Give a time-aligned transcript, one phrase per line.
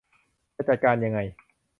[0.55, 1.19] จะจัดการยังไง